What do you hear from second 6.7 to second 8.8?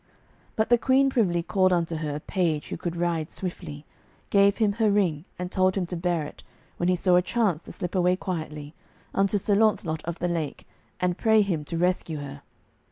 when he saw a chance to slip away quietly,